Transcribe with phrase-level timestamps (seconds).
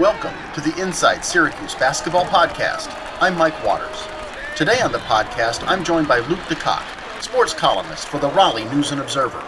[0.00, 2.88] Welcome to the Inside Syracuse Basketball Podcast.
[3.20, 4.08] I'm Mike Waters.
[4.56, 8.92] Today on the podcast, I'm joined by Luke DeCock, sports columnist for the Raleigh News
[8.92, 9.44] and Observer.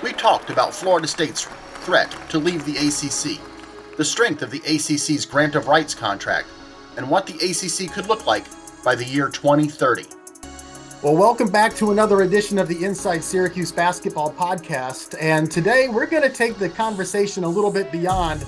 [0.00, 1.48] We talked about Florida State's
[1.80, 3.40] threat to leave the ACC,
[3.96, 6.46] the strength of the ACC's grant of rights contract,
[6.96, 8.44] and what the ACC could look like
[8.84, 10.04] by the year 2030.
[11.02, 15.16] Well, welcome back to another edition of the Inside Syracuse Basketball Podcast.
[15.20, 18.44] And today we're going to take the conversation a little bit beyond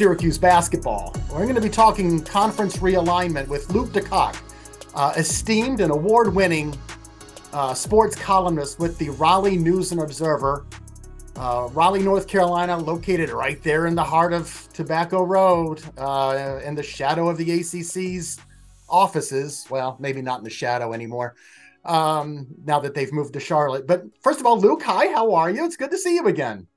[0.00, 1.14] Syracuse basketball.
[1.30, 4.34] We're going to be talking conference realignment with Luke DeCock,
[4.94, 6.74] uh, esteemed and award winning
[7.52, 10.64] uh, sports columnist with the Raleigh News and Observer.
[11.36, 16.74] Uh, Raleigh, North Carolina, located right there in the heart of Tobacco Road, uh, in
[16.74, 18.40] the shadow of the ACC's
[18.88, 19.66] offices.
[19.68, 21.34] Well, maybe not in the shadow anymore
[21.84, 23.86] um, now that they've moved to Charlotte.
[23.86, 25.62] But first of all, Luke, hi, how are you?
[25.66, 26.68] It's good to see you again.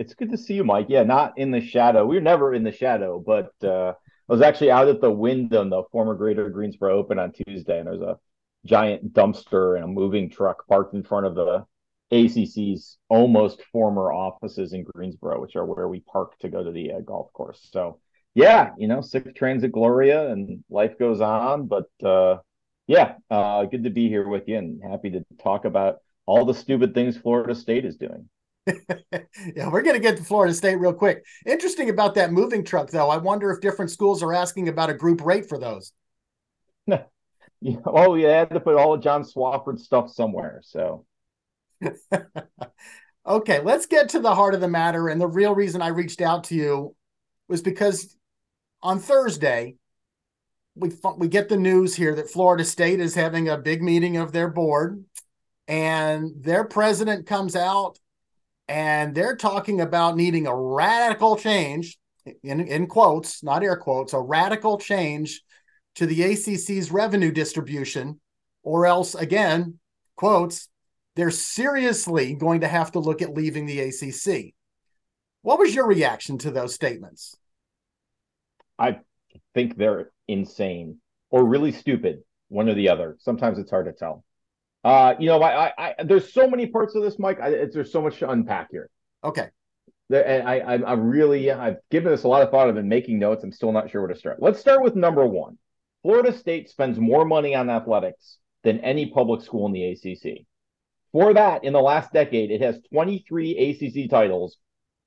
[0.00, 0.86] It's good to see you, Mike.
[0.88, 2.06] Yeah, not in the shadow.
[2.06, 5.68] We are never in the shadow, but uh, I was actually out at the Wyndham,
[5.68, 8.18] the former Greater Greensboro Open on Tuesday, and there's a
[8.64, 11.66] giant dumpster and a moving truck parked in front of the
[12.12, 16.92] ACC's almost former offices in Greensboro, which are where we park to go to the
[16.92, 17.68] uh, golf course.
[17.70, 18.00] So,
[18.34, 21.66] yeah, you know, sic transit gloria, and life goes on.
[21.66, 22.38] But uh,
[22.86, 26.54] yeah, uh, good to be here with you, and happy to talk about all the
[26.54, 28.30] stupid things Florida State is doing.
[28.66, 31.24] Yeah, we're going to get to Florida State real quick.
[31.46, 33.08] Interesting about that moving truck, though.
[33.08, 35.92] I wonder if different schools are asking about a group rate for those.
[36.86, 40.60] yeah, oh, you had to put all of John Swofford stuff somewhere.
[40.62, 41.06] So,
[43.26, 45.08] okay, let's get to the heart of the matter.
[45.08, 46.94] And the real reason I reached out to you
[47.48, 48.16] was because
[48.82, 49.76] on Thursday,
[50.74, 54.32] we we get the news here that Florida State is having a big meeting of
[54.32, 55.04] their board,
[55.66, 57.98] and their president comes out
[58.70, 61.98] and they're talking about needing a radical change
[62.44, 65.42] in, in quotes, not air quotes, a radical change
[65.96, 68.20] to the ACC's revenue distribution,
[68.62, 69.80] or else, again,
[70.14, 70.68] quotes,
[71.16, 74.54] they're seriously going to have to look at leaving the ACC.
[75.42, 77.34] What was your reaction to those statements?
[78.78, 79.00] I
[79.52, 80.98] think they're insane
[81.30, 83.16] or really stupid, one or the other.
[83.18, 84.24] Sometimes it's hard to tell.
[84.82, 87.40] Uh, you know, I, I, I, there's so many parts of this, Mike.
[87.40, 88.88] I, there's so much to unpack here.
[89.22, 89.48] Okay.
[90.10, 92.68] And I, I, I'm really, I've given this a lot of thought.
[92.68, 93.44] I've been making notes.
[93.44, 94.42] I'm still not sure where to start.
[94.42, 95.58] Let's start with number one.
[96.02, 100.46] Florida State spends more money on athletics than any public school in the ACC.
[101.12, 104.56] For that, in the last decade, it has 23 ACC titles,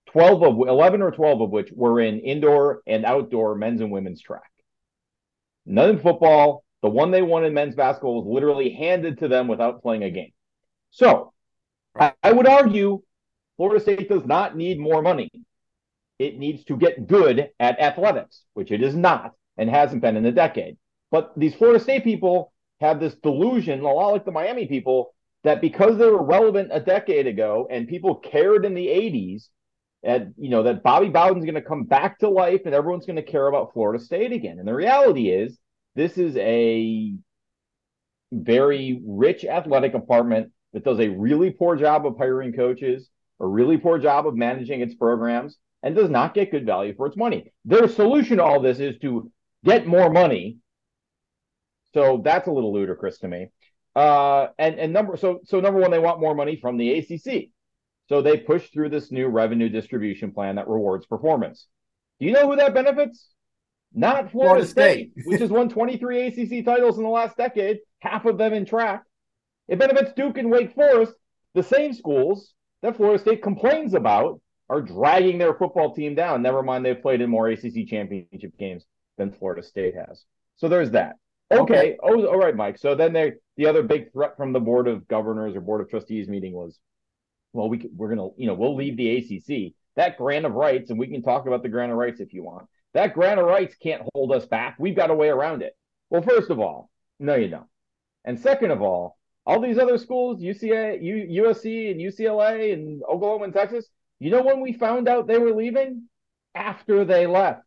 [0.07, 4.22] 12 of 11 or 12 of which were in indoor and outdoor men's and women's
[4.22, 4.51] track.
[5.66, 9.47] None in football, the one they won in men's basketball was literally handed to them
[9.47, 10.33] without playing a game.
[10.91, 11.31] So
[11.97, 13.01] I, would argue
[13.55, 15.31] Florida State does not need more money.
[16.19, 20.25] It needs to get good at athletics, which it is not and hasn't been in
[20.25, 20.77] a decade.
[21.09, 22.51] But these Florida State people
[22.81, 25.15] have this delusion, a lot like the Miami people,
[25.45, 29.47] that because they were relevant a decade ago and people cared in the 80s,
[30.03, 33.15] and you know that Bobby Bowden's going to come back to life and everyone's going
[33.15, 34.59] to care about Florida State again.
[34.59, 35.57] And the reality is
[35.96, 37.14] this is a
[38.31, 43.09] very rich athletic department that does a really poor job of hiring coaches,
[43.40, 47.08] a really poor job of managing its programs, and does not get good value for
[47.08, 47.52] its money.
[47.66, 49.31] Their solution to all this is to
[49.64, 50.58] get more money.
[51.94, 53.50] So that's a little ludicrous to me.
[53.96, 57.50] Uh, and and number so so number one, they want more money from the ACC.
[58.10, 61.68] So they push through this new revenue distribution plan that rewards performance.
[62.20, 63.30] Do you know who that benefits?
[63.94, 67.80] Not Florida, Florida State, State which has won 23 ACC titles in the last decade,
[68.00, 69.04] half of them in track.
[69.68, 71.14] It benefits Duke and Wake Forest,
[71.54, 76.42] the same schools that Florida State complains about are dragging their football team down.
[76.42, 78.86] Never mind, they've played in more ACC championship games
[79.18, 80.25] than Florida State has.
[80.56, 81.16] So there's that.
[81.52, 81.62] Okay.
[81.62, 81.98] okay.
[82.02, 82.78] Oh, all right, Mike.
[82.78, 85.90] So then they, the other big threat from the board of governors or board of
[85.90, 86.80] trustees meeting was,
[87.54, 91.00] well, we we're gonna, you know, we'll leave the ACC that grant of rights, and
[91.00, 92.68] we can talk about the grant of rights if you want.
[92.94, 94.75] That grant of rights can't hold us back.
[94.78, 95.75] We've got a way around it.
[96.10, 97.68] Well, first of all, no, you don't.
[98.25, 103.54] And second of all, all these other schools, UCA, USC, and UCLA, and Oklahoma and
[103.54, 103.88] Texas,
[104.19, 106.04] you know when we found out they were leaving?
[106.56, 107.63] After they left.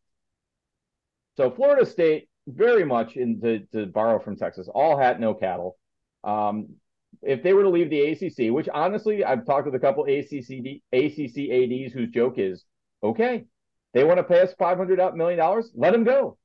[1.36, 5.76] So Florida State, very much in to, to borrow from Texas, all hat, no cattle.
[6.24, 6.68] Um,
[7.22, 10.82] if they were to leave the ACC, which honestly, I've talked with a couple ACC
[10.92, 12.64] ACC ads whose joke is,
[13.02, 13.44] okay,
[13.94, 16.36] they want to pay us $500 million, let them go.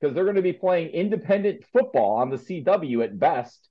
[0.00, 3.68] Because they're going to be playing independent football on the CW at best,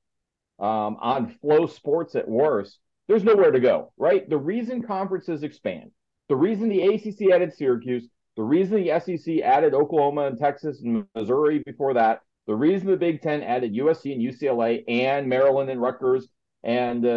[0.59, 2.79] um, on FloSports at worst.
[3.07, 4.29] There's nowhere to go, right?
[4.29, 5.91] The reason conferences expand,
[6.27, 11.05] the reason the ACC added Syracuse, The reason the SEC added Oklahoma and Texas and
[11.15, 15.81] Missouri before that, the reason the Big Ten added USC and UCLA and Maryland and
[15.81, 16.27] Rutgers
[16.63, 17.09] and uh,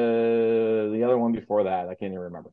[0.93, 2.51] the other one before that, I can't even remember.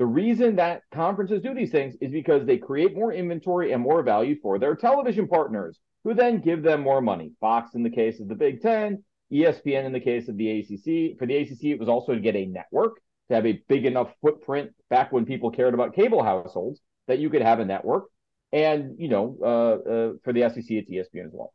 [0.00, 4.02] The reason that conferences do these things is because they create more inventory and more
[4.02, 7.32] value for their television partners, who then give them more money.
[7.38, 11.18] Fox, in the case of the Big Ten, ESPN, in the case of the ACC.
[11.18, 12.94] For the ACC, it was also to get a network,
[13.28, 17.28] to have a big enough footprint back when people cared about cable households that you
[17.28, 18.04] could have a network.
[18.52, 21.52] And, you know, uh, uh, for the SEC, it's ESPN as well.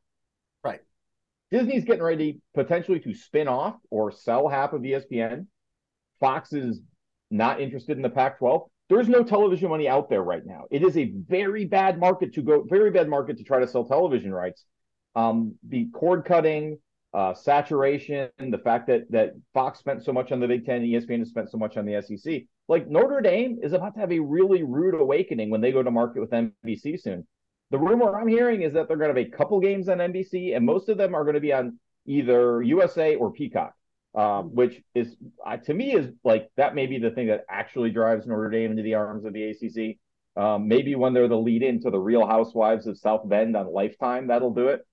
[0.64, 0.82] Right.
[1.50, 5.48] Disney's getting ready potentially to spin off or sell half of ESPN.
[6.20, 6.80] Fox is
[7.32, 8.64] not interested in the Pac 12.
[8.90, 10.66] There's no television money out there right now.
[10.70, 13.86] It is a very bad market to go, very bad market to try to sell
[13.86, 14.66] television rights.
[15.16, 16.78] Um, the cord cutting,
[17.14, 21.20] uh, saturation, the fact that that Fox spent so much on the Big Ten, ESPN
[21.20, 22.44] has spent so much on the SEC.
[22.68, 25.90] Like Notre Dame is about to have a really rude awakening when they go to
[25.90, 27.26] market with NBC soon.
[27.72, 30.56] The rumor I'm hearing is that they're going to have a couple games on NBC,
[30.56, 33.74] and most of them are going to be on either USA or Peacock
[34.16, 35.16] um, which is
[35.46, 38.72] uh, to me is like that may be the thing that actually drives Notre Dame
[38.72, 39.98] into the arms of the ACC.
[40.42, 43.72] Um, maybe when they're the lead in to the Real Housewives of South Bend on
[43.72, 44.86] Lifetime, that'll do it.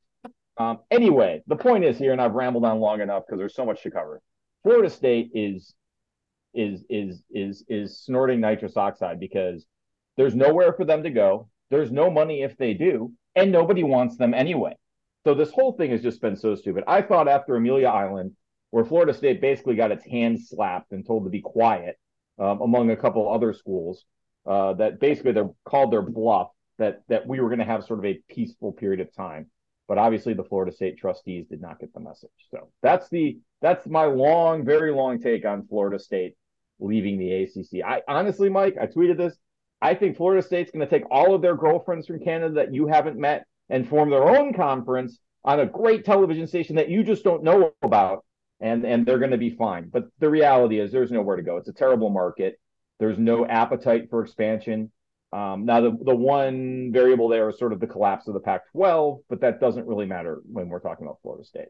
[0.57, 3.65] Um, anyway, the point is here, and I've rambled on long enough because there's so
[3.65, 4.21] much to cover.
[4.63, 5.75] Florida State is
[6.55, 9.67] is is is is snorting nitrous oxide because
[10.17, 11.49] there's nowhere for them to go.
[11.71, 14.75] There's no money if they do, and nobody wants them anyway.
[15.25, 16.85] So this whole thing has just been so stupid.
[16.87, 18.33] I thought after Amelia Island
[18.73, 21.99] where Florida State basically got its hands slapped and told to be quiet,
[22.39, 24.05] um, among a couple other schools,
[24.47, 26.49] uh, that basically they're called their bluff
[26.79, 29.47] that that we were going to have sort of a peaceful period of time.
[29.89, 32.31] But obviously, the Florida State trustees did not get the message.
[32.51, 36.35] So that's the that's my long, very long take on Florida State
[36.81, 37.85] leaving the ACC.
[37.85, 39.37] I honestly, Mike, I tweeted this.
[39.83, 42.87] I think Florida State's going to take all of their girlfriends from Canada that you
[42.87, 47.23] haven't met and form their own conference on a great television station that you just
[47.23, 48.25] don't know about
[48.63, 49.91] and and they're going to be fine.
[49.93, 51.59] But the reality is, there's nowhere to go.
[51.59, 52.59] It's a terrible market.
[52.99, 54.91] There's no appetite for expansion.
[55.33, 59.23] Um, now, the the one variable there is sort of the collapse of the Pac-12,
[59.29, 61.69] but that doesn't really matter when we're talking about Florida State.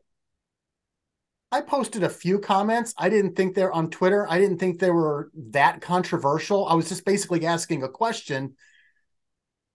[1.50, 2.94] I posted a few comments.
[2.96, 4.26] I didn't think they're on Twitter.
[4.28, 6.66] I didn't think they were that controversial.
[6.66, 8.54] I was just basically asking a question.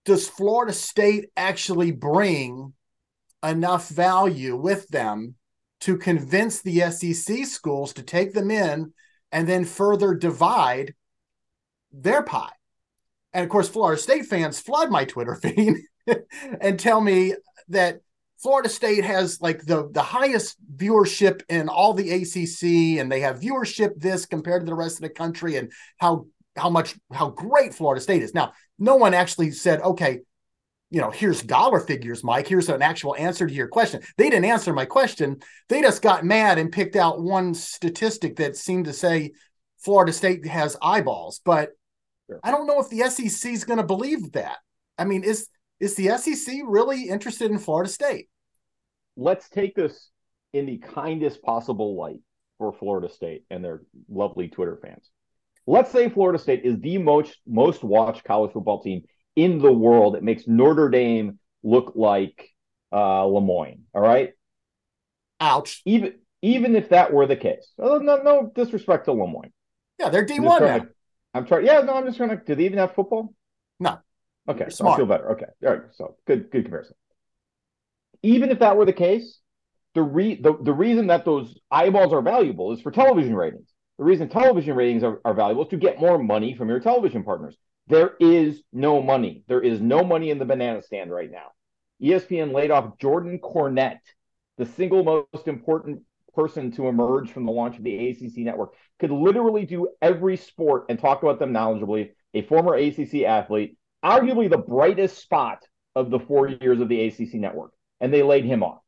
[0.06, 2.74] Does Florida State actually bring
[3.44, 5.36] enough value with them
[5.81, 8.94] to convince the SEC schools to take them in
[9.31, 10.94] and then further divide
[11.91, 12.51] their pie.
[13.33, 15.75] And of course, Florida State fans flood my Twitter feed
[16.62, 17.35] and tell me
[17.69, 18.00] that
[18.38, 23.39] Florida State has like the the highest viewership in all the ACC, and they have
[23.39, 27.73] viewership this compared to the rest of the country, and how how much how great
[27.73, 28.33] Florida State is.
[28.33, 30.19] Now, no one actually said, okay,
[30.89, 32.48] you know, here's dollar figures, Mike.
[32.48, 34.01] Here's an actual answer to your question.
[34.18, 35.38] They didn't answer my question.
[35.68, 39.31] They just got mad and picked out one statistic that seemed to say
[39.80, 41.42] Florida State has eyeballs.
[41.44, 41.72] But
[42.28, 42.39] sure.
[42.44, 44.57] I don't know if the SEC is going to believe that.
[44.98, 45.48] I mean, is
[45.80, 48.30] is the SEC really interested in Florida State?
[49.16, 50.10] Let's take this
[50.54, 52.22] in the kindest possible light
[52.57, 55.10] for Florida State and their lovely Twitter fans.
[55.68, 59.04] Let's say Florida State is the most most watched college football team
[59.37, 60.17] in the world.
[60.17, 62.49] It makes Notre Dame look like
[62.91, 63.83] uh, Le Moyne.
[63.94, 64.33] All right.
[65.39, 65.81] Ouch.
[65.85, 69.53] Even even if that were the case, no, no, no disrespect to Le Moyne.
[69.99, 70.79] Yeah, they're D one now.
[70.79, 70.87] To,
[71.33, 71.65] I'm trying.
[71.65, 72.37] Yeah, no, I'm just trying to.
[72.37, 73.33] Do they even have football?
[73.79, 73.99] No.
[74.49, 75.31] Okay, so I feel better.
[75.31, 75.81] Okay, all right.
[75.94, 76.95] So good, good comparison.
[78.23, 79.39] Even if that were the case,
[79.94, 83.69] the re the, the reason that those eyeballs are valuable is for television ratings.
[83.99, 87.23] The reason television ratings are, are valuable is to get more money from your television
[87.23, 87.57] partners.
[87.87, 89.44] There is no money.
[89.47, 91.51] There is no money in the banana stand right now.
[92.01, 93.99] ESPN laid off Jordan Cornette,
[94.57, 96.01] the single most important
[96.35, 100.85] person to emerge from the launch of the ACC network, could literally do every sport
[100.89, 102.11] and talk about them knowledgeably.
[102.33, 105.63] A former ACC athlete, arguably the brightest spot
[105.95, 108.81] of the four years of the ACC network, and they laid him off.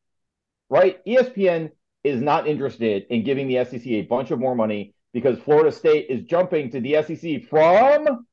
[0.69, 1.03] Right?
[1.05, 1.71] ESPN
[2.03, 6.07] is not interested in giving the SEC a bunch of more money because Florida State
[6.09, 8.27] is jumping to the SEC from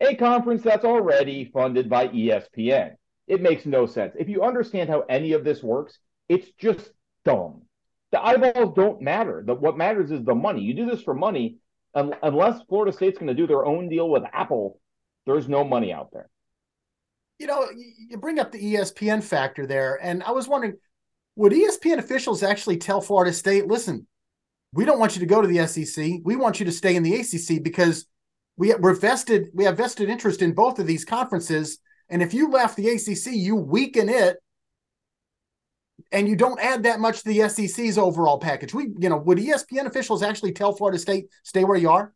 [0.00, 2.92] a conference that's already funded by ESPN.
[3.26, 4.14] It makes no sense.
[4.18, 6.90] If you understand how any of this works, it's just
[7.24, 7.62] dumb.
[8.10, 9.42] The eyeballs don't matter.
[9.46, 10.62] The, what matters is the money.
[10.62, 11.56] You do this for money.
[11.94, 14.80] Un- unless Florida State's going to do their own deal with Apple,
[15.26, 16.28] there's no money out there.
[17.38, 20.74] You know, you bring up the ESPN factor there, and I was wondering,
[21.36, 24.06] would ESPN officials actually tell Florida State, listen,
[24.72, 26.20] we don't want you to go to the SEC.
[26.24, 28.06] We want you to stay in the ACC because
[28.58, 31.78] we we're vested we have vested interest in both of these conferences
[32.10, 34.36] and if you left the ACC you weaken it
[36.12, 38.72] and you don't add that much to the SEC's overall package.
[38.72, 42.14] We, you know, would ESPN officials actually tell Florida State stay where you are?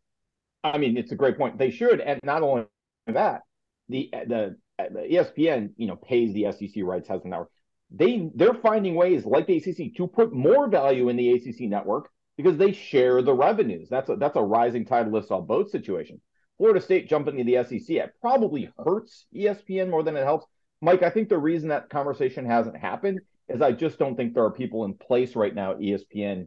[0.65, 1.59] I mean, it's a great point.
[1.59, 2.65] They should, and not only
[3.07, 3.43] that,
[3.89, 7.51] the the, the ESPN, you know, pays the SEC rights, has the network.
[7.91, 12.09] They they're finding ways, like the ACC, to put more value in the ACC network
[12.37, 13.89] because they share the revenues.
[13.91, 16.21] That's a that's a rising tide lifts all boats situation.
[16.63, 20.47] Florida State jumping to the SEC, it probably hurts ESPN more than it helps.
[20.81, 24.45] Mike, I think the reason that conversation hasn't happened is I just don't think there
[24.45, 26.47] are people in place right now at ESPN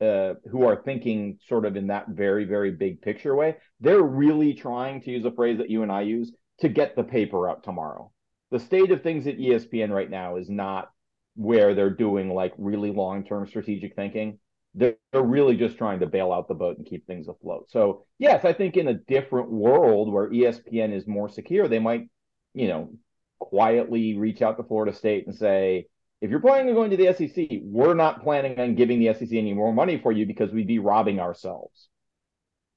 [0.00, 3.56] uh, who are thinking sort of in that very, very big picture way.
[3.80, 7.02] They're really trying to use a phrase that you and I use to get the
[7.02, 8.12] paper out tomorrow.
[8.52, 10.90] The state of things at ESPN right now is not
[11.34, 14.38] where they're doing like really long term strategic thinking.
[14.76, 17.70] They're, they're really just trying to bail out the boat and keep things afloat.
[17.70, 22.08] So, yes, I think in a different world where ESPN is more secure, they might,
[22.54, 22.90] you know,
[23.38, 25.86] quietly reach out to Florida State and say,
[26.20, 29.32] if you're planning on going to the SEC, we're not planning on giving the SEC
[29.32, 31.88] any more money for you because we'd be robbing ourselves.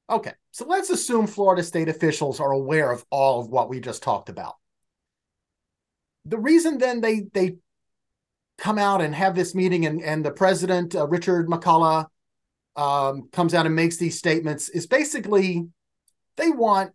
[0.10, 4.02] Okay, so let's assume Florida state officials are aware of all of what we just
[4.02, 4.56] talked about.
[6.26, 7.58] The reason then they they
[8.60, 12.06] come out and have this meeting and, and the president, uh, Richard McCullough,
[12.76, 15.68] um, comes out and makes these statements is basically
[16.38, 16.92] they want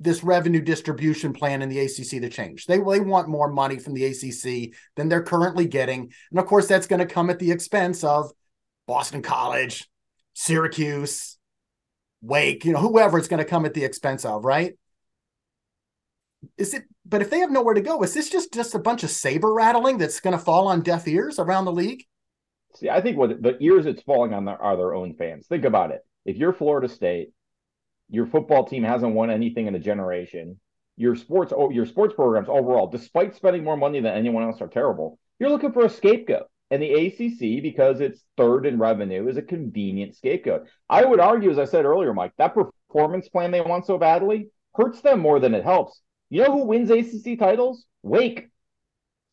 [0.00, 2.66] this revenue distribution plan in the ACC to change.
[2.66, 6.66] They they want more money from the ACC than they're currently getting, and of course
[6.66, 8.32] that's going to come at the expense of
[8.86, 9.88] Boston College,
[10.34, 11.38] Syracuse,
[12.20, 14.74] Wake, you know, whoever it's going to come at the expense of, right?
[16.56, 16.84] Is it?
[17.04, 19.52] But if they have nowhere to go, is this just just a bunch of saber
[19.52, 22.04] rattling that's going to fall on deaf ears around the league?
[22.76, 25.46] See, I think what the ears it's falling on are their own fans.
[25.46, 26.00] Think about it.
[26.24, 27.30] If you're Florida State
[28.08, 30.58] your football team hasn't won anything in a generation.
[30.96, 34.68] Your sports, oh, your sports programs overall, despite spending more money than anyone else, are
[34.68, 35.18] terrible.
[35.38, 39.42] You're looking for a scapegoat, and the ACC, because it's third in revenue, is a
[39.42, 40.68] convenient scapegoat.
[40.88, 44.50] I would argue, as I said earlier, Mike, that performance plan they want so badly
[44.74, 46.00] hurts them more than it helps.
[46.34, 47.86] You know who wins ACC titles?
[48.02, 48.48] Wake,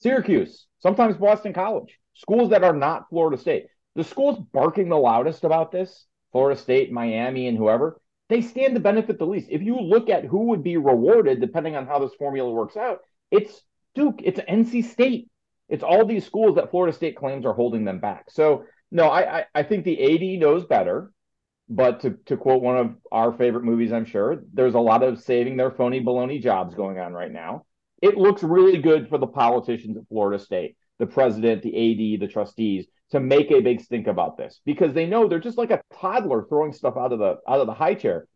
[0.01, 3.65] Syracuse, sometimes Boston College, schools that are not Florida State.
[3.95, 8.79] The schools barking the loudest about this, Florida State, Miami, and whoever, they stand to
[8.79, 9.47] benefit the least.
[9.49, 12.99] If you look at who would be rewarded, depending on how this formula works out,
[13.31, 13.63] it's
[13.95, 15.27] Duke, it's NC State,
[15.69, 18.25] it's all these schools that Florida State claims are holding them back.
[18.29, 21.11] So no, I I, I think the AD knows better.
[21.71, 25.21] But to, to quote one of our favorite movies, I'm sure there's a lot of
[25.21, 27.65] saving their phony baloney jobs going on right now.
[28.01, 32.27] It looks really good for the politicians at Florida State, the president, the AD, the
[32.27, 35.81] trustees, to make a big stink about this because they know they're just like a
[35.93, 38.27] toddler throwing stuff out of the out of the high chair.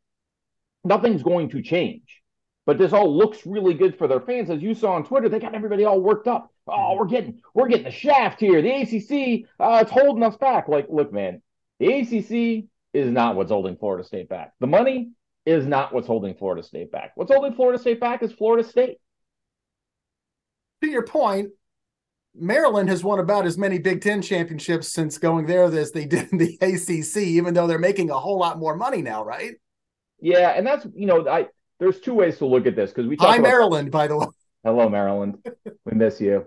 [0.86, 2.22] Nothing's going to change.
[2.65, 4.50] But this all looks really good for their fans.
[4.50, 6.54] As you saw on Twitter, they got everybody all worked up.
[6.68, 8.62] Oh, we're getting we're getting the shaft here.
[8.62, 10.70] The ACC, uh, it's holding us back.
[10.70, 11.42] Like, look, man,
[11.80, 14.54] the ACC is not what's holding Florida State back.
[14.60, 15.12] The money
[15.46, 17.12] is not what's holding Florida State back.
[17.16, 18.98] What's holding Florida State back is Florida State.
[20.82, 21.50] To your point,
[22.34, 26.32] Maryland has won about as many Big Ten championships since going there as they did
[26.32, 29.56] in the ACC, even though they're making a whole lot more money now, right?
[30.20, 31.48] Yeah, and that's you know, I
[31.80, 34.18] there's two ways to look at this because we talk hi about, Maryland, by the
[34.18, 34.28] way.
[34.64, 35.38] Hello, Maryland.
[35.86, 36.46] we miss you.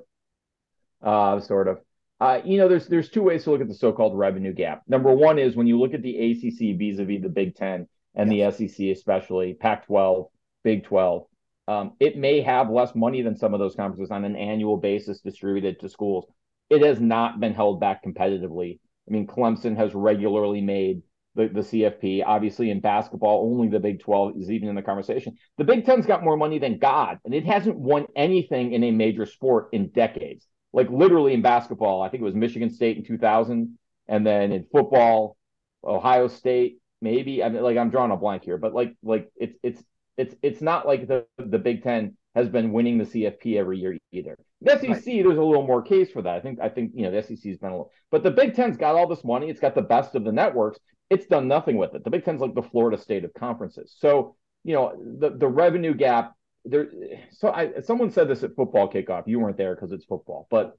[1.02, 1.78] Uh, sort of.
[2.20, 4.82] Uh, you know, there's there's two ways to look at the so-called revenue gap.
[4.88, 8.56] Number one is when you look at the ACC vis-a-vis the Big Ten and yes.
[8.56, 10.28] the SEC, especially Pac-12,
[10.64, 11.26] Big 12
[11.68, 15.20] um, it may have less money than some of those conferences on an annual basis
[15.20, 16.25] distributed to schools.
[16.70, 18.80] It has not been held back competitively.
[19.06, 21.02] I mean, Clemson has regularly made
[21.34, 22.25] the, the CFP.
[22.26, 25.37] Obviously, in basketball, only the Big 12 is even in the conversation.
[25.58, 28.90] The Big Ten's got more money than God, and it hasn't won anything in a
[28.90, 30.46] major sport in decades.
[30.72, 34.64] Like literally in basketball, I think it was Michigan State in 2000, and then in
[34.70, 35.37] football,
[35.84, 37.42] Ohio State, maybe.
[37.42, 39.82] I mean, like I'm drawing a blank here, but like like it's it's
[40.16, 43.96] it's it's not like the the Big Ten has been winning the CFP every year
[44.12, 44.37] either.
[44.60, 45.02] The SEC, right.
[45.04, 46.37] there's a little more case for that.
[46.37, 48.76] I think I think you know the SEC's been a little, but the Big Ten's
[48.76, 49.48] got all this money.
[49.48, 50.78] It's got the best of the networks.
[51.10, 52.04] It's done nothing with it.
[52.04, 53.94] The Big Ten's like the Florida State of conferences.
[53.98, 56.34] So you know the the revenue gap.
[56.70, 56.88] There,
[57.32, 59.26] so I, someone said this at football kickoff.
[59.26, 60.78] You weren't there because it's football, but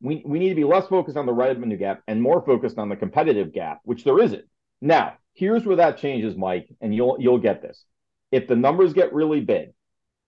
[0.00, 2.88] we we need to be less focused on the revenue gap and more focused on
[2.88, 4.44] the competitive gap, which there isn't.
[4.80, 7.84] Now, here's where that changes, Mike, and you'll you'll get this
[8.30, 9.70] if the numbers get really big,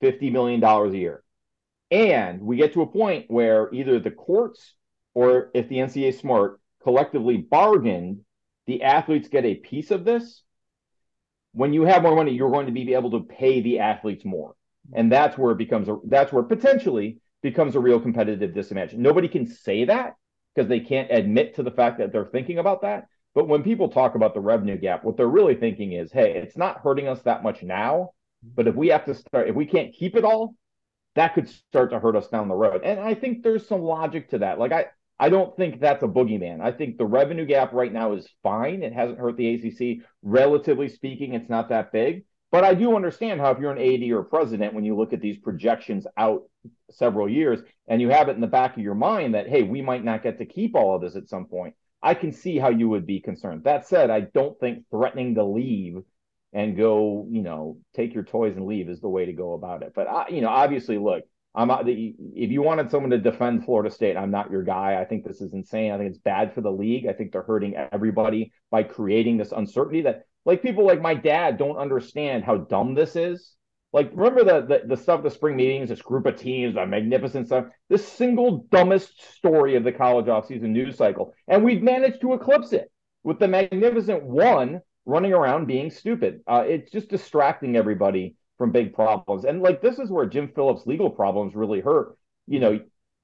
[0.03, 1.25] $50 million a year,
[1.91, 4.75] and we get to a point where either the courts
[5.13, 8.21] or if the NCAA smart collectively bargained,
[8.67, 10.43] the athletes get a piece of this,
[11.57, 14.55] when you have more money, you're going to be able to pay the athletes more.
[14.93, 18.95] And that's where it becomes a that's where potentially becomes a real competitive disadvantage.
[18.99, 20.17] Nobody can say that
[20.55, 23.07] because they can't admit to the fact that they're thinking about that.
[23.35, 26.59] But when people talk about the revenue gap, what they're really thinking is, hey, it's
[26.59, 28.11] not hurting us that much now,
[28.55, 30.55] but if we have to start, if we can't keep it all,
[31.15, 32.83] that could start to hurt us down the road.
[32.85, 34.59] And I think there's some logic to that.
[34.59, 34.87] Like I,
[35.19, 36.61] I don't think that's a boogeyman.
[36.61, 38.83] I think the revenue gap right now is fine.
[38.83, 40.05] It hasn't hurt the ACC.
[40.23, 42.25] Relatively speaking, it's not that big.
[42.53, 45.21] But I do understand how if you're an AD or president, when you look at
[45.21, 46.43] these projections out
[46.91, 49.83] several years and you have it in the back of your mind that, hey, we
[49.83, 52.69] might not get to keep all of this at some point, I can see how
[52.69, 53.65] you would be concerned.
[53.65, 55.97] That said, I don't think threatening to leave
[56.53, 59.83] and go, you know, take your toys and leave is the way to go about
[59.83, 59.93] it.
[59.95, 61.25] But I, you know, obviously, look,
[61.57, 61.89] I'm not.
[61.89, 65.01] If you wanted someone to defend Florida State, I'm not your guy.
[65.01, 65.91] I think this is insane.
[65.91, 67.07] I think it's bad for the league.
[67.07, 71.57] I think they're hurting everybody by creating this uncertainty that, like, people like my dad
[71.57, 73.55] don't understand how dumb this is.
[73.93, 77.47] Like, remember the, the, the stuff, the spring meetings, this group of teams, the magnificent
[77.47, 81.33] stuff, the single dumbest story of the college offseason news cycle.
[81.49, 86.41] And we've managed to eclipse it with the magnificent one running around being stupid.
[86.47, 89.45] Uh, it's just distracting everybody from big problems.
[89.45, 92.17] And like, this is where Jim Phillips' legal problems really hurt.
[92.47, 92.81] You know,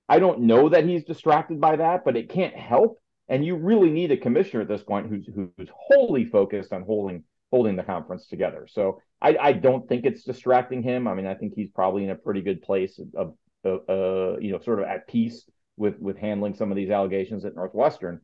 [0.08, 2.98] I don't know that he's distracted by that, but it can't help.
[3.28, 7.24] And you really need a commissioner at this point who's who's wholly focused on holding
[7.50, 8.66] holding the conference together.
[8.68, 11.06] So I, I don't think it's distracting him.
[11.06, 13.34] I mean, I think he's probably in a pretty good place of,
[13.64, 15.44] of uh, you know, sort of at peace
[15.76, 18.20] with with handling some of these allegations at Northwestern.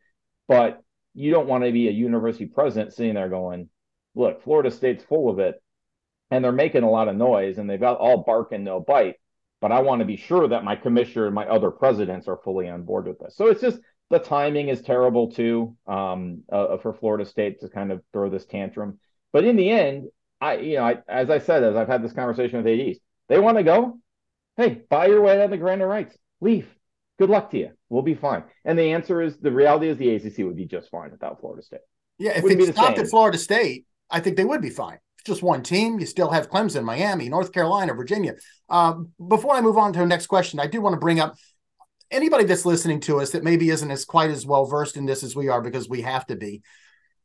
[0.49, 0.83] But
[1.15, 3.69] you don't want to be a university president sitting there going,
[4.15, 5.63] "Look, Florida State's full of it,
[6.31, 9.17] and they're making a lot of noise, and they've got all bark and no bite."
[9.61, 12.69] But I want to be sure that my commissioner and my other presidents are fully
[12.69, 13.37] on board with this.
[13.37, 13.81] So it's just
[14.11, 18.47] the timing is terrible too um, uh, for Florida State to kind of throw this
[18.47, 18.99] tantrum.
[19.33, 20.09] But in the end,
[20.41, 23.39] I, you know, I, as I said, as I've had this conversation with ADs, they
[23.39, 23.99] want to go.
[24.57, 26.17] Hey, buy your way out of the grant of rights.
[26.41, 26.69] Leave.
[27.19, 27.71] Good luck to you.
[27.89, 28.45] We'll be fine.
[28.65, 31.63] And the answer is the reality is the ACC would be just fine without Florida
[31.63, 31.81] State.
[32.19, 34.99] Yeah, if Wouldn't it stopped at Florida State, I think they would be fine.
[35.25, 35.99] Just one team.
[35.99, 38.35] You still have Clemson, Miami, North Carolina, Virginia.
[38.69, 41.37] Um, before I move on to the next question, I do want to bring up
[42.11, 45.23] anybody that's listening to us that maybe isn't as quite as well versed in this
[45.23, 46.63] as we are because we have to be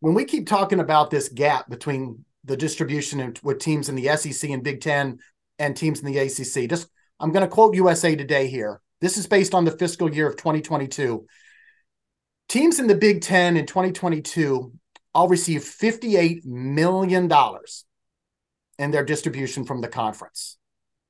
[0.03, 4.49] when we keep talking about this gap between the distribution with teams in the SEC
[4.49, 5.19] and Big Ten
[5.59, 6.89] and teams in the ACC, just
[7.21, 8.81] I'm going to quote USA Today here.
[8.99, 11.25] This is based on the fiscal year of 2022.
[12.49, 14.73] Teams in the Big Ten in 2022
[15.13, 17.31] all received $58 million
[18.79, 20.57] in their distribution from the conference.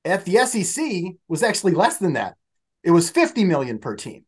[0.06, 2.36] At the SEC was actually less than that.
[2.84, 4.26] It was 50 million per team.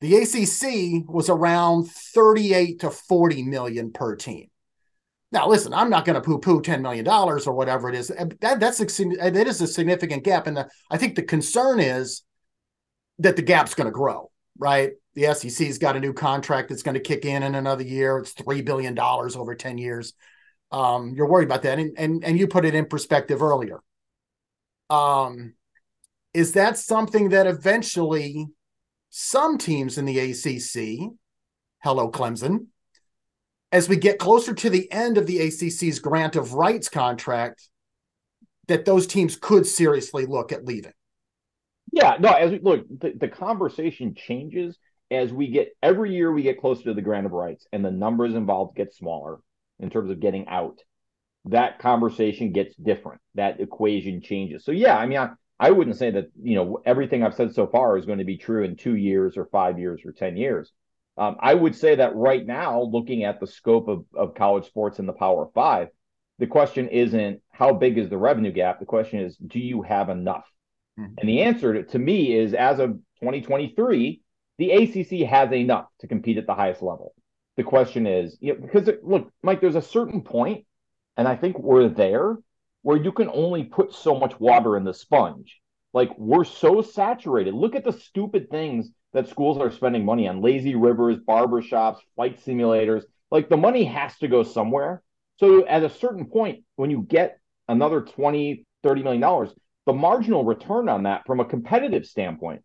[0.00, 4.48] The ACC was around 38 to 40 million per team.
[5.32, 8.08] Now, listen, I'm not going to poo-poo $10 million or whatever it is.
[8.08, 8.84] That, that's a,
[9.30, 10.46] that is a significant gap.
[10.46, 12.22] And the, I think the concern is
[13.18, 14.92] that the gap's going to grow, right?
[15.16, 18.18] The SEC's got a new contract that's going to kick in in another year.
[18.18, 20.12] It's $3 billion over 10 years.
[20.70, 21.78] Um, you're worried about that.
[21.78, 23.80] And, and, and you put it in perspective earlier.
[24.90, 25.54] Um,
[26.34, 28.46] is that something that eventually
[29.08, 31.10] some teams in the ACC,
[31.82, 32.66] hello, Clemson,
[33.72, 37.68] as we get closer to the end of the ACC's grant of rights contract,
[38.68, 40.92] that those teams could seriously look at leaving.
[41.92, 44.76] Yeah, no, as we look, the, the conversation changes
[45.10, 47.90] as we get every year we get closer to the grant of rights and the
[47.90, 49.38] numbers involved get smaller
[49.78, 50.80] in terms of getting out.
[51.46, 53.20] That conversation gets different.
[53.34, 54.64] That equation changes.
[54.64, 57.66] So yeah, I mean, I, I wouldn't say that you know everything I've said so
[57.66, 60.72] far is going to be true in two years or five years or ten years.
[61.18, 64.98] Um, I would say that right now, looking at the scope of, of college sports
[64.98, 65.88] and the Power Five,
[66.38, 68.80] the question isn't how big is the revenue gap.
[68.80, 70.44] The question is, do you have enough?
[70.98, 71.14] Mm-hmm.
[71.18, 72.90] And the answer to, to me is, as of
[73.20, 74.20] 2023,
[74.58, 77.14] the ACC has enough to compete at the highest level.
[77.56, 80.64] The question is, you know, because it, look, Mike, there's a certain point,
[81.16, 82.36] and I think we're there
[82.82, 85.60] where you can only put so much water in the sponge.
[85.92, 87.54] Like we're so saturated.
[87.54, 92.38] Look at the stupid things that schools are spending money on lazy rivers, barbershops, flight
[92.44, 93.02] simulators.
[93.30, 95.02] Like the money has to go somewhere.
[95.40, 99.50] So at a certain point, when you get another 20, 30 million dollars,
[99.86, 102.62] the marginal return on that from a competitive standpoint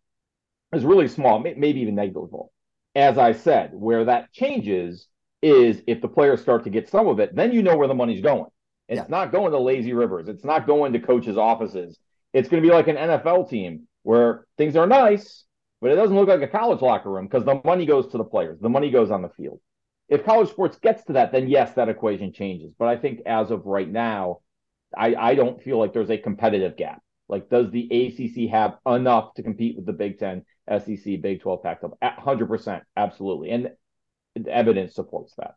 [0.72, 2.52] is really small, maybe even negligible.
[2.94, 5.08] As I said, where that changes
[5.42, 7.94] is if the players start to get some of it, then you know where the
[7.94, 8.50] money's going.
[8.88, 9.06] It's yeah.
[9.08, 10.28] not going to lazy rivers.
[10.28, 11.98] It's not going to coaches' offices.
[12.32, 15.44] It's going to be like an NFL team where things are nice,
[15.80, 18.24] but it doesn't look like a college locker room because the money goes to the
[18.24, 18.58] players.
[18.60, 19.60] The money goes on the field.
[20.08, 22.72] If college sports gets to that, then yes, that equation changes.
[22.78, 24.40] But I think as of right now,
[24.96, 27.02] I, I don't feel like there's a competitive gap.
[27.28, 31.62] Like, does the ACC have enough to compete with the Big Ten, SEC, Big 12,
[31.62, 31.94] Pac 12?
[32.02, 33.50] 100%, absolutely.
[33.50, 33.70] And
[34.48, 35.54] evidence supports that.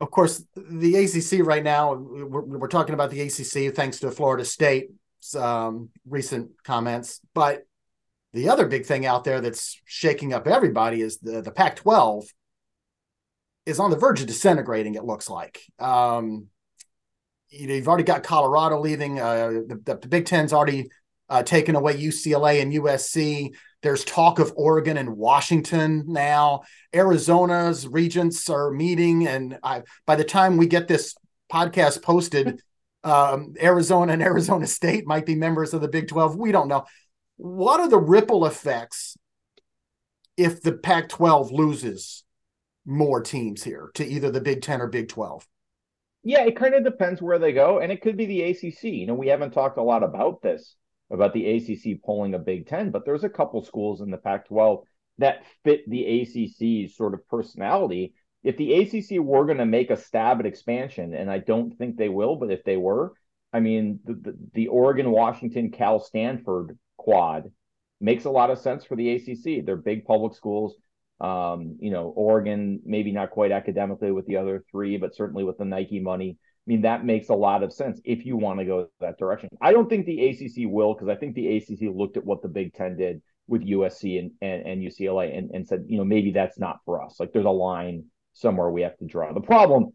[0.00, 4.44] Of course, the ACC right now, we're, we're talking about the ACC thanks to Florida
[4.44, 7.20] State's um, recent comments.
[7.34, 7.66] But
[8.32, 12.26] the other big thing out there that's shaking up everybody is the, the Pac 12
[13.64, 15.60] is on the verge of disintegrating, it looks like.
[15.78, 16.46] Um,
[17.48, 19.20] you know, you've already got Colorado leaving.
[19.20, 20.88] Uh, the, the, Big Ten's already
[21.28, 23.54] uh, taken away UCLA and USC.
[23.82, 26.62] There's talk of Oregon and Washington now.
[26.94, 31.14] Arizona's regents are meeting, and I, by the time we get this
[31.52, 32.60] podcast posted,
[33.04, 36.36] um, Arizona and Arizona State might be members of the Big 12.
[36.36, 36.84] We don't know.
[37.36, 39.16] What are the ripple effects
[40.36, 42.24] if the Pac 12 loses
[42.84, 45.46] more teams here to either the Big 10 or Big 12?
[46.24, 48.84] Yeah, it kind of depends where they go, and it could be the ACC.
[48.84, 50.74] You know, we haven't talked a lot about this
[51.10, 54.82] about the ACC pulling a Big Ten, but there's a couple schools in the Pac-12
[55.18, 58.14] that fit the ACC's sort of personality.
[58.42, 61.96] If the ACC were going to make a stab at expansion, and I don't think
[61.96, 63.12] they will, but if they were,
[63.52, 67.50] I mean, the, the, the Oregon, Washington, Cal, Stanford quad
[68.00, 69.64] makes a lot of sense for the ACC.
[69.64, 70.74] They're big public schools.
[71.20, 75.56] Um, you know, Oregon, maybe not quite academically with the other three, but certainly with
[75.56, 76.36] the Nike money.
[76.66, 79.50] I mean, that makes a lot of sense if you want to go that direction.
[79.60, 82.48] I don't think the ACC will, because I think the ACC looked at what the
[82.48, 86.32] Big Ten did with USC and, and, and UCLA and, and said, you know, maybe
[86.32, 87.20] that's not for us.
[87.20, 89.32] Like there's a line somewhere we have to draw.
[89.32, 89.92] The problem,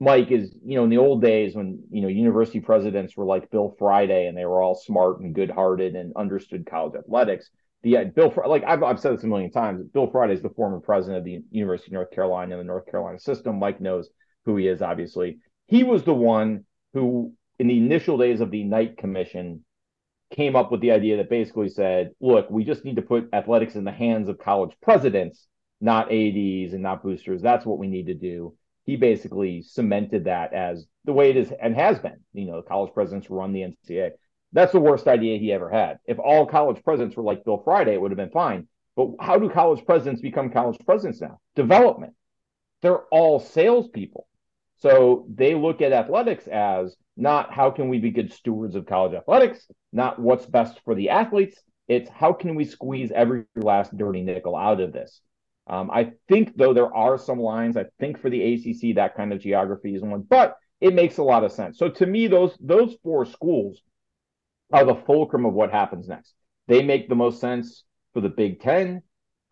[0.00, 3.50] Mike, is, you know, in the old days when, you know, university presidents were like
[3.50, 7.50] Bill Friday and they were all smart and good hearted and understood college athletics
[7.82, 9.82] the uh, Bill like I've, I've said this a million times.
[9.92, 12.86] Bill Friday is the former president of the University of North Carolina and the North
[12.90, 13.58] Carolina system.
[13.58, 14.08] Mike knows
[14.44, 14.82] who he is.
[14.82, 15.38] Obviously,
[15.70, 19.64] he was the one who, in the initial days of the Knight Commission,
[20.32, 23.76] came up with the idea that basically said, "Look, we just need to put athletics
[23.76, 25.46] in the hands of college presidents,
[25.80, 27.40] not ads and not boosters.
[27.40, 28.54] That's what we need to do."
[28.84, 32.20] He basically cemented that as the way it is and has been.
[32.32, 34.12] You know, college presidents run the NCAA.
[34.52, 36.00] That's the worst idea he ever had.
[36.04, 38.66] If all college presidents were like Bill Friday, it would have been fine.
[38.96, 41.38] But how do college presidents become college presidents now?
[41.54, 42.14] Development.
[42.82, 44.26] They're all salespeople.
[44.80, 49.14] So they look at athletics as not how can we be good stewards of college
[49.14, 51.60] athletics, not what's best for the athletes.
[51.86, 55.20] It's how can we squeeze every last dirty nickel out of this.
[55.66, 57.76] Um, I think, though, there are some lines.
[57.76, 61.22] I think for the ACC, that kind of geography is one, but it makes a
[61.22, 61.78] lot of sense.
[61.78, 63.82] So to me, those those four schools
[64.72, 66.34] are the fulcrum of what happens next.
[66.68, 69.02] They make the most sense for the Big Ten.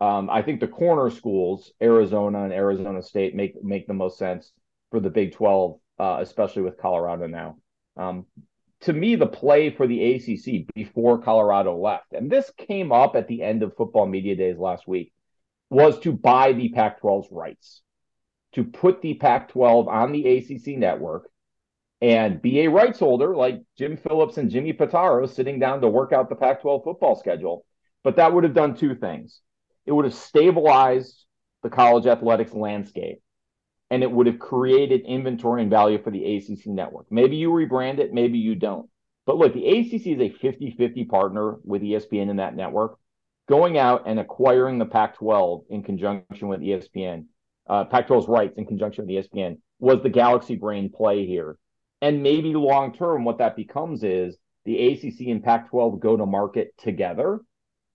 [0.01, 4.51] Um, I think the corner schools, Arizona and Arizona State, make make the most sense
[4.91, 7.57] for the Big Twelve, uh, especially with Colorado now.
[7.97, 8.25] Um,
[8.81, 13.27] to me, the play for the ACC before Colorado left, and this came up at
[13.27, 15.11] the end of football media days last week,
[15.69, 17.81] was to buy the Pac 12's rights,
[18.53, 21.29] to put the Pac 12 on the ACC network,
[22.01, 26.13] and be a rights holder like Jim Phillips and Jimmy Pitaro sitting down to work
[26.13, 27.65] out the Pac 12 football schedule.
[28.01, 29.41] But that would have done two things
[29.85, 31.25] it would have stabilized
[31.63, 33.21] the college athletics landscape
[33.89, 37.05] and it would have created inventory and value for the ACC network.
[37.09, 38.89] Maybe you rebrand it, maybe you don't.
[39.25, 42.97] But look, the ACC is a 50 50 partner with ESPN in that network.
[43.47, 47.25] Going out and acquiring the Pac 12 in conjunction with ESPN,
[47.67, 51.57] uh, Pac 12's rights in conjunction with ESPN, was the Galaxy Brain play here
[52.01, 56.25] and maybe long term, what that becomes is the ACC and Pac 12 go to
[56.25, 57.41] market together.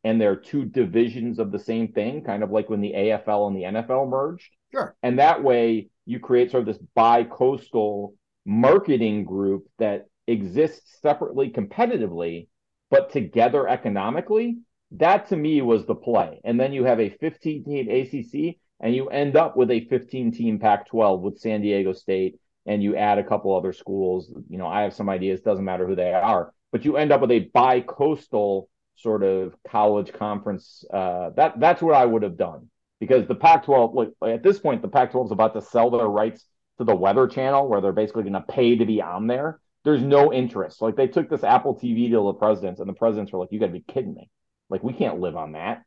[0.02, 3.56] And they're two divisions of the same thing, kind of like when the AFL and
[3.56, 4.50] the NFL merged.
[4.74, 4.96] Sure.
[5.02, 11.50] And that way you create sort of this bi coastal marketing group that exists separately
[11.50, 12.48] competitively,
[12.90, 14.58] but together economically.
[14.92, 16.40] That to me was the play.
[16.44, 20.32] And then you have a 15 team ACC and you end up with a 15
[20.32, 24.32] team Pac 12 with San Diego State and you add a couple other schools.
[24.48, 27.20] You know, I have some ideas, doesn't matter who they are, but you end up
[27.20, 30.84] with a bi-coastal sort of college conference.
[30.92, 32.68] Uh, that that's what I would have done
[33.06, 36.44] because the Pac-12, like at this point, the Pac-12 is about to sell their rights
[36.78, 39.60] to the Weather Channel, where they're basically going to pay to be on there.
[39.84, 40.80] There's no interest.
[40.80, 43.52] Like they took this Apple TV deal to the presidents, and the presidents were like,
[43.52, 44.30] "You got to be kidding me!
[44.70, 45.82] Like we can't live on that."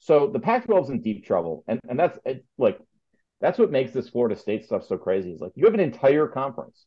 [0.00, 2.78] So the Pac-12 is in deep trouble, and and that's it, like
[3.40, 5.32] that's what makes this Florida State stuff so crazy.
[5.32, 6.86] Is like you have an entire conference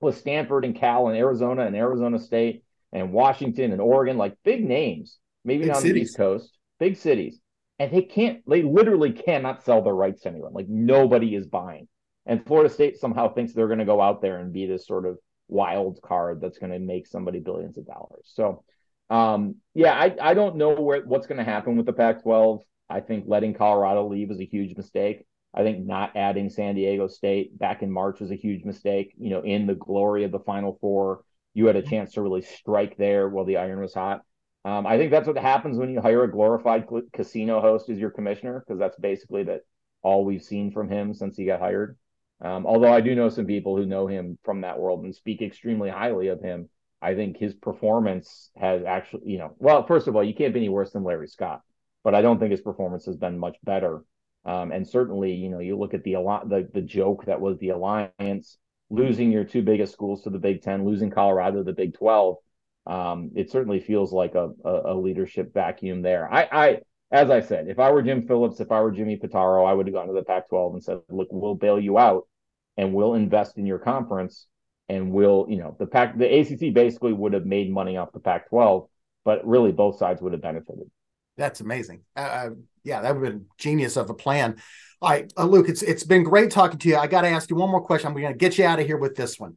[0.00, 4.64] with Stanford and Cal and Arizona and Arizona State and Washington and Oregon, like big
[4.64, 7.40] names, maybe big not on the East Coast, big cities.
[7.78, 10.52] And they can't, they literally cannot sell their rights to anyone.
[10.52, 11.88] Like nobody is buying.
[12.24, 15.06] And Florida State somehow thinks they're going to go out there and be this sort
[15.06, 18.24] of wild card that's going to make somebody billions of dollars.
[18.24, 18.64] So,
[19.10, 22.62] um, yeah, I, I don't know where what's going to happen with the Pac 12.
[22.88, 25.24] I think letting Colorado leave was a huge mistake.
[25.54, 29.14] I think not adding San Diego State back in March was a huge mistake.
[29.18, 31.22] You know, in the glory of the Final Four,
[31.54, 34.22] you had a chance to really strike there while the iron was hot.
[34.66, 38.10] Um, I think that's what happens when you hire a glorified casino host as your
[38.10, 39.60] commissioner, because that's basically that
[40.02, 41.96] all we've seen from him since he got hired.
[42.40, 45.40] Um, although I do know some people who know him from that world and speak
[45.40, 46.68] extremely highly of him.
[47.00, 50.58] I think his performance has actually, you know, well, first of all, you can't be
[50.58, 51.60] any worse than Larry Scott,
[52.02, 54.02] but I don't think his performance has been much better.
[54.44, 57.68] Um, and certainly, you know, you look at the the the joke that was the
[57.68, 58.58] alliance,
[58.90, 62.38] losing your two biggest schools to the Big Ten, losing Colorado to the Big Twelve
[62.86, 66.32] um, it certainly feels like a, a, a, leadership vacuum there.
[66.32, 66.78] I, I,
[67.10, 69.86] as I said, if I were Jim Phillips, if I were Jimmy Pitaro, I would
[69.86, 72.28] have gone to the Pac-12 and said, "Look, we'll bail you out,
[72.76, 74.46] and we'll invest in your conference,
[74.88, 78.20] and we'll, you know, the Pac, the ACC basically would have made money off the
[78.20, 78.88] Pac-12,
[79.24, 80.88] but really both sides would have benefited."
[81.36, 82.02] That's amazing.
[82.14, 82.50] Uh,
[82.84, 84.56] yeah, that would have been genius of a plan.
[85.02, 86.96] All right, uh, Luke, it's it's been great talking to you.
[86.96, 88.08] I got to ask you one more question.
[88.08, 89.56] I'm going to get you out of here with this one.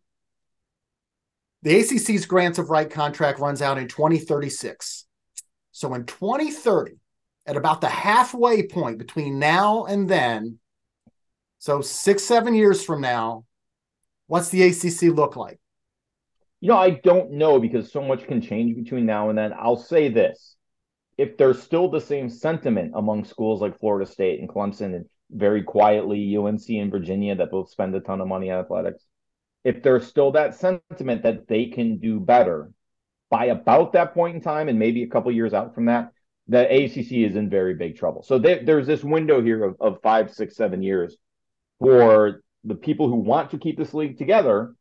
[1.61, 5.05] The ACC's grants of right contract runs out in 2036.
[5.71, 6.93] So in 2030,
[7.45, 10.59] at about the halfway point between now and then,
[11.57, 13.45] so six, seven years from now,
[14.27, 15.59] what's the ACC look like?
[16.61, 19.53] You know, I don't know because so much can change between now and then.
[19.57, 20.55] I'll say this
[21.17, 25.61] if there's still the same sentiment among schools like Florida State and Clemson and very
[25.61, 29.03] quietly UNC and Virginia that both spend a ton of money on athletics,
[29.63, 32.71] if there's still that sentiment that they can do better
[33.29, 36.11] by about that point in time and maybe a couple years out from that,
[36.47, 38.23] the ACC is in very big trouble.
[38.23, 41.15] So they, there's this window here of, of five, six, seven years
[41.79, 44.73] for the people who want to keep this league together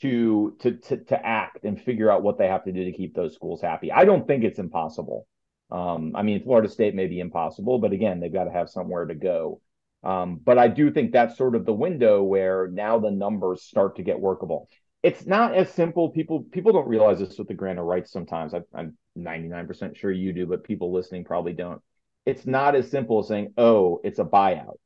[0.00, 3.14] to, to to to act and figure out what they have to do to keep
[3.14, 3.90] those schools happy.
[3.90, 5.26] I don't think it's impossible.
[5.70, 9.06] Um, I mean, Florida State may be impossible, but again, they've got to have somewhere
[9.06, 9.60] to go.
[10.02, 13.96] Um, but I do think that's sort of the window where now the numbers start
[13.96, 14.68] to get workable.
[15.02, 16.10] It's not as simple.
[16.10, 18.54] People people don't realize this with the grant of rights sometimes.
[18.54, 21.80] I, I'm 99% sure you do, but people listening probably don't.
[22.24, 24.76] It's not as simple as saying, oh, it's a buyout.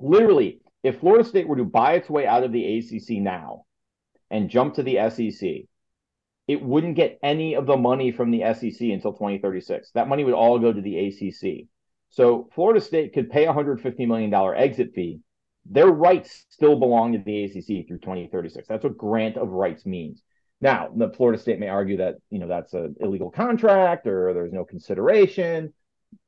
[0.00, 3.64] Literally, if Florida State were to buy its way out of the ACC now
[4.30, 5.66] and jump to the SEC,
[6.46, 9.90] it wouldn't get any of the money from the SEC until 2036.
[9.92, 11.66] That money would all go to the ACC.
[12.10, 15.20] So Florida State could pay a $150 million exit fee.
[15.70, 18.66] Their rights still belong to the ACC through 2036.
[18.66, 20.22] That's what grant of rights means.
[20.60, 24.52] Now, the Florida State may argue that you know that's an illegal contract or there's
[24.52, 25.72] no consideration,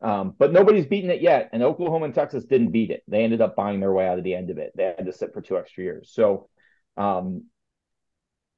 [0.03, 1.51] um, but nobody's beaten it yet.
[1.53, 3.03] And Oklahoma and Texas didn't beat it.
[3.09, 4.73] They ended up buying their way out of the end of it.
[4.77, 6.11] They had to sit for two extra years.
[6.12, 6.49] So
[6.97, 7.47] um,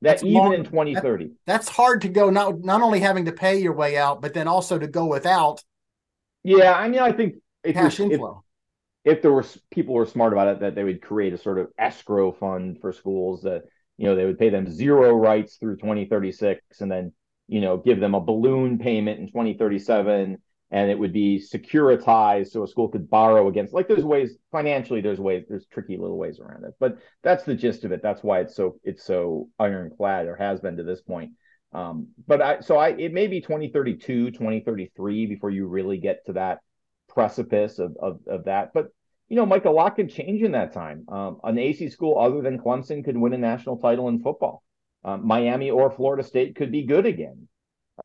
[0.02, 2.28] that that's even long, in 2030, that, that's hard to go.
[2.28, 5.62] Not not only having to pay your way out, but then also to go without
[6.44, 8.44] yeah, I mean, I think if cash inflow.
[9.04, 11.58] If, if there were people were smart about it, that they would create a sort
[11.58, 13.64] of escrow fund for schools that
[13.96, 17.12] you know they would pay them zero rights through 2036, and then
[17.48, 20.38] you know give them a balloon payment in 2037
[20.72, 25.00] and it would be securitized so a school could borrow against like there's ways financially
[25.00, 28.22] there's ways there's tricky little ways around it but that's the gist of it that's
[28.22, 31.32] why it's so it's so ironclad or has been to this point
[31.72, 36.34] um, but I, so I, it may be 2032, 2033 before you really get to
[36.34, 36.58] that
[37.08, 38.72] precipice of, of, of that.
[38.74, 38.88] But,
[39.28, 41.06] you know, Mike, a lot could change in that time.
[41.08, 44.62] Um, an AC school other than Clemson could win a national title in football.
[45.04, 47.48] Um, Miami or Florida State could be good again.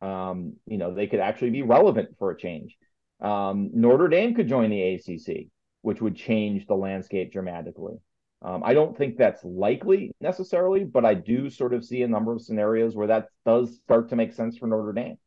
[0.02, 2.76] Um, you know, they could actually be relevant for a change.
[3.20, 5.48] Um, Notre Dame could join the ACC,
[5.82, 7.96] which would change the landscape dramatically.
[8.42, 12.34] Um, I don't think that's likely necessarily, but I do sort of see a number
[12.34, 15.18] of scenarios where that does start to make sense for Notre Dame.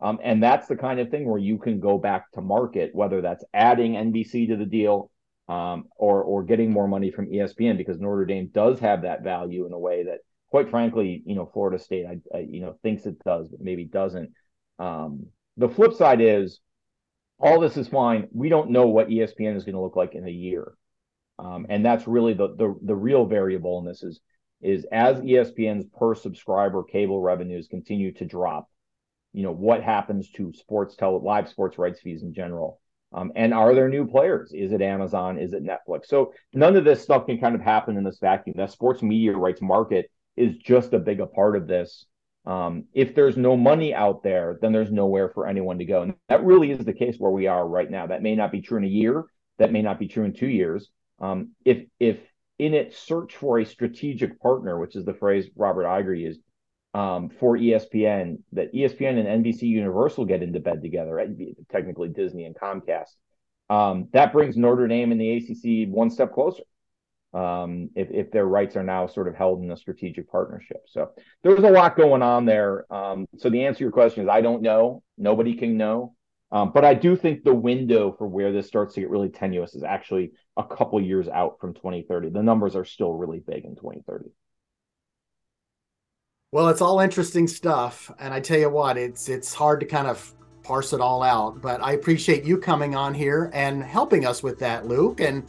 [0.00, 3.20] Um, and that's the kind of thing where you can go back to market, whether
[3.20, 5.10] that's adding NBC to the deal
[5.48, 9.66] um, or or getting more money from ESPN, because Notre Dame does have that value
[9.66, 10.18] in a way that,
[10.50, 13.86] quite frankly, you know, Florida State, I, I you know, thinks it does, but maybe
[13.86, 14.30] doesn't.
[14.78, 15.26] Um,
[15.56, 16.60] the flip side is
[17.40, 18.28] all this is fine.
[18.32, 20.74] We don't know what ESPN is going to look like in a year.
[21.38, 24.20] Um, and that's really the, the the real variable in this is
[24.60, 28.68] is as ESPN's per subscriber cable revenues continue to drop,
[29.32, 32.80] you know what happens to sports tele live sports rights fees in general.
[33.12, 34.52] Um, and are there new players?
[34.52, 35.38] Is it Amazon?
[35.38, 36.06] Is it Netflix?
[36.06, 38.56] So none of this stuff can kind of happen in this vacuum.
[38.58, 42.04] That sports media rights market is just a big a part of this.
[42.44, 46.02] Um, if there's no money out there, then there's nowhere for anyone to go.
[46.02, 48.06] And that really is the case where we are right now.
[48.06, 49.24] That may not be true in a year.
[49.58, 50.90] That may not be true in two years.
[51.20, 52.18] Um, if if
[52.58, 56.40] in its search for a strategic partner, which is the phrase Robert Iger used
[56.94, 61.24] um, for ESPN, that ESPN and NBC Universal get into bed together,
[61.70, 63.10] technically Disney and Comcast.
[63.70, 66.62] Um, that brings Notre Dame and the ACC one step closer.
[67.34, 70.78] Um, if, if their rights are now sort of held in a strategic partnership.
[70.86, 71.10] So
[71.42, 72.90] there's a lot going on there.
[72.90, 75.02] Um, so the answer to your question is I don't know.
[75.18, 76.14] Nobody can know.
[76.50, 79.74] Um, but I do think the window for where this starts to get really tenuous
[79.74, 82.30] is actually a couple years out from 2030.
[82.30, 84.30] The numbers are still really big in 2030.
[86.50, 90.06] Well, it's all interesting stuff, and I tell you what, it's it's hard to kind
[90.06, 91.60] of parse it all out.
[91.60, 95.20] But I appreciate you coming on here and helping us with that, Luke.
[95.20, 95.46] And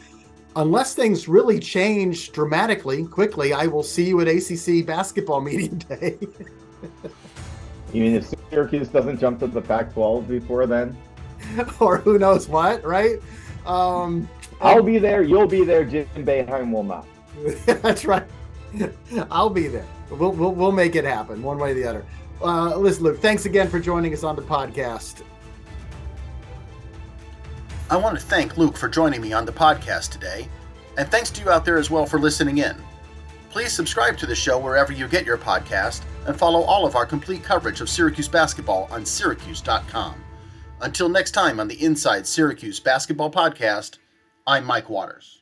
[0.56, 6.18] unless things really change dramatically quickly, I will see you at ACC basketball meeting day.
[7.94, 10.98] you mean if Syracuse doesn't jump to the Pac-12 before then?
[11.80, 13.20] or who knows what, right?
[13.66, 14.28] Um,
[14.62, 15.22] I'll be there.
[15.24, 15.86] You'll be there.
[15.86, 17.06] Jim Boeheim will not.
[17.66, 18.26] That's right.
[19.32, 19.86] I'll be there.
[20.10, 22.06] We'll, we'll, we'll make it happen one way or the other.
[22.42, 25.24] Uh, listen, Luke, thanks again for joining us on the podcast.
[27.90, 30.48] I want to thank Luke for joining me on the podcast today,
[30.98, 32.76] and thanks to you out there as well for listening in.
[33.50, 37.06] Please subscribe to the show wherever you get your podcast and follow all of our
[37.06, 40.24] complete coverage of Syracuse basketball on syracuse.com.
[40.82, 43.98] Until next time on the Inside Syracuse Basketball Podcast,
[44.50, 45.39] I'm Mike Waters.